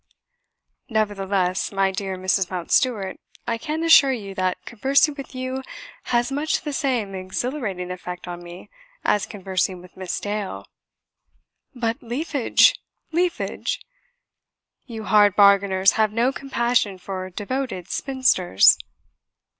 [0.89, 2.49] "Nevertheless, my dear Mrs.
[2.49, 5.61] Mountstuart, I can assure you that conversing with you
[6.05, 8.71] has much the same exhilarating effect on me
[9.05, 10.65] as conversing with Miss Dale."
[11.75, 12.73] "But, leafage!
[13.11, 13.79] leafage!
[14.87, 18.79] You hard bargainers have no compassion for devoted spinsters."